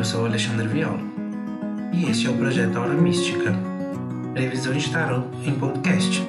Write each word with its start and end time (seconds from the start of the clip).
Eu 0.00 0.04
sou 0.04 0.24
Alexandre 0.24 0.66
Viola 0.66 0.98
e 1.92 2.06
este 2.06 2.26
é 2.26 2.30
o 2.30 2.36
projeto 2.38 2.78
Hora 2.78 2.94
Mística, 2.94 3.52
previsão 4.32 4.72
de 4.72 4.90
tarot 4.90 5.28
em 5.46 5.52
podcast. 5.52 6.26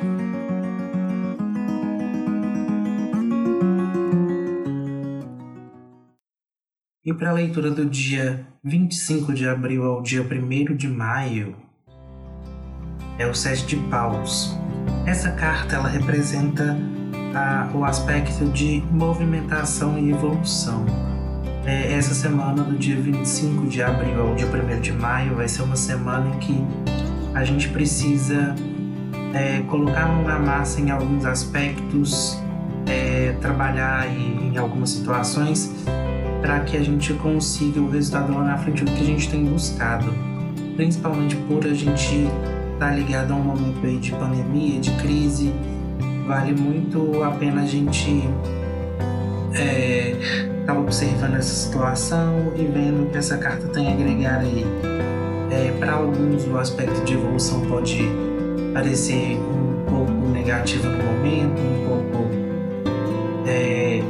E 7.05 7.13
para 7.13 7.29
a 7.29 7.33
leitura 7.33 7.71
do 7.71 7.85
dia 7.85 8.45
25 8.61 9.33
de 9.33 9.47
abril 9.47 9.85
ao 9.85 10.01
dia 10.01 10.21
1 10.21 10.75
de 10.75 10.89
maio, 10.89 11.55
é 13.17 13.25
o 13.25 13.33
Sete 13.33 13.67
de 13.67 13.77
Paus. 13.87 14.53
Essa 15.07 15.31
carta 15.31 15.77
ela 15.77 15.87
representa 15.87 16.75
a, 17.33 17.71
o 17.73 17.85
aspecto 17.85 18.49
de 18.49 18.83
movimentação 18.91 19.97
e 19.97 20.11
evolução 20.11 20.85
é, 21.65 21.93
essa 21.93 22.13
semana, 22.13 22.63
do 22.63 22.77
dia 22.77 22.95
25 22.95 23.67
de 23.67 23.83
abril 23.83 24.21
ao 24.21 24.35
dia 24.35 24.47
1 24.47 24.81
de 24.81 24.91
maio, 24.91 25.35
vai 25.35 25.47
ser 25.47 25.61
uma 25.61 25.75
semana 25.75 26.35
em 26.35 26.39
que 26.39 26.65
a 27.33 27.43
gente 27.43 27.69
precisa 27.69 28.55
é, 29.33 29.61
colocar 29.67 30.07
mão 30.07 30.23
na 30.23 30.39
massa 30.39 30.81
em 30.81 30.89
alguns 30.89 31.25
aspectos, 31.25 32.39
é, 32.87 33.35
trabalhar 33.39 34.07
em, 34.07 34.53
em 34.53 34.57
algumas 34.57 34.89
situações 34.89 35.71
para 36.41 36.59
que 36.61 36.75
a 36.75 36.83
gente 36.83 37.13
consiga 37.13 37.79
o 37.79 37.89
resultado 37.89 38.33
lá 38.33 38.43
na 38.43 38.57
frente 38.57 38.83
do 38.83 38.91
que 38.91 39.01
a 39.01 39.05
gente 39.05 39.29
tem 39.29 39.45
buscado. 39.45 40.11
Principalmente 40.75 41.35
por 41.35 41.63
a 41.65 41.73
gente 41.73 42.15
estar 42.73 42.89
tá 42.89 42.91
ligado 42.91 43.31
a 43.33 43.35
um 43.35 43.43
momento 43.43 43.85
aí 43.85 43.97
de 43.97 44.11
pandemia, 44.11 44.79
de 44.79 44.89
crise, 44.95 45.53
vale 46.27 46.53
muito 46.59 47.21
a 47.23 47.29
pena 47.31 47.61
a 47.61 47.65
gente 47.65 48.27
é, 49.53 50.49
estava 50.71 50.79
observando 50.79 51.35
essa 51.35 51.53
situação 51.53 52.53
e 52.55 52.63
vendo 52.63 53.11
que 53.11 53.17
essa 53.17 53.37
carta 53.37 53.67
tem 53.67 53.89
a 53.89 53.91
agregar 53.91 54.39
aí. 54.39 54.65
É, 55.51 55.71
Para 55.77 55.93
alguns, 55.93 56.47
o 56.47 56.57
aspecto 56.57 57.03
de 57.03 57.13
evolução 57.13 57.59
pode 57.61 57.99
parecer 58.73 59.37
um 59.37 59.83
pouco 59.89 60.11
negativo 60.29 60.87
no 60.87 61.03
momento, 61.03 61.59
um 61.59 62.09
pouco 62.09 62.29
é, 63.45 64.01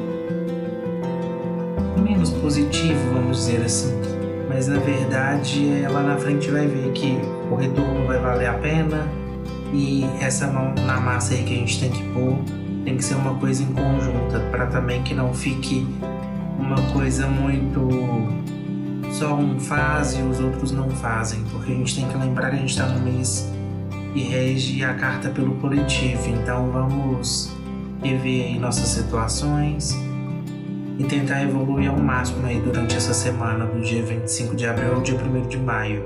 menos 2.00 2.30
positivo, 2.30 3.00
vamos 3.12 3.38
dizer 3.38 3.64
assim. 3.64 4.00
Mas 4.48 4.68
na 4.68 4.78
verdade, 4.78 5.82
é, 5.84 5.90
lá 5.90 6.04
na 6.04 6.18
frente 6.18 6.52
vai 6.52 6.68
ver 6.68 6.92
que 6.92 7.18
o 7.50 7.56
retorno 7.56 8.06
vai 8.06 8.20
valer 8.20 8.50
a 8.50 8.54
pena 8.54 9.08
e 9.74 10.06
essa 10.20 10.46
mão 10.46 10.76
na 10.86 11.00
massa 11.00 11.34
aí 11.34 11.44
que 11.44 11.54
a 11.54 11.58
gente 11.58 11.80
tem 11.80 11.90
que 11.90 12.04
pôr 12.10 12.38
tem 12.84 12.98
que 12.98 13.04
ser 13.04 13.16
uma 13.16 13.36
coisa 13.36 13.64
em 13.64 13.68
conjunta 13.68 14.40
para 14.52 14.66
também 14.66 15.02
que 15.04 15.14
não 15.14 15.34
fique 15.34 15.88
uma 16.62 16.82
coisa 16.94 17.28
muito 17.28 17.90
só 19.12 19.34
um 19.34 19.60
faz 19.60 20.14
e 20.14 20.22
os 20.22 20.40
outros 20.40 20.72
não 20.72 20.90
fazem, 20.90 21.44
porque 21.52 21.72
a 21.72 21.76
gente 21.76 21.96
tem 21.96 22.08
que 22.08 22.18
lembrar 22.18 22.50
que 22.50 22.56
a 22.56 22.60
gente 22.60 22.70
está 22.70 22.88
no 22.88 23.00
mês 23.02 23.52
e 24.16 24.22
rege 24.22 24.84
a 24.84 24.94
carta 24.94 25.30
pelo 25.30 25.56
coletivo, 25.56 26.30
então 26.30 26.72
vamos 26.72 27.52
rever 28.02 28.60
nossas 28.60 28.88
situações 28.90 29.98
e 30.98 31.04
tentar 31.04 31.44
evoluir 31.44 31.90
ao 31.90 31.98
máximo 31.98 32.46
aí 32.46 32.60
durante 32.60 32.96
essa 32.96 33.14
semana, 33.14 33.66
do 33.66 33.82
dia 33.82 34.04
25 34.04 34.56
de 34.56 34.68
abril 34.68 34.96
ao 34.96 35.02
dia 35.02 35.16
1 35.16 35.48
de 35.48 35.58
maio. 35.58 36.06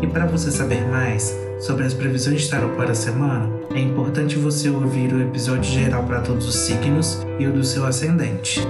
E 0.00 0.06
para 0.06 0.26
você 0.26 0.50
saber 0.50 0.86
mais 0.88 1.36
sobre 1.62 1.86
as 1.86 1.94
previsões 1.94 2.42
de 2.42 2.50
tarot 2.50 2.74
para 2.76 2.90
a 2.90 2.94
semana, 2.94 3.48
é 3.72 3.78
importante 3.78 4.36
você 4.36 4.68
ouvir 4.68 5.12
o 5.14 5.22
episódio 5.22 5.70
geral 5.70 6.02
para 6.02 6.20
todos 6.20 6.46
os 6.46 6.56
signos 6.56 7.24
e 7.38 7.46
o 7.46 7.52
do 7.52 7.62
seu 7.62 7.86
ascendente. 7.86 8.60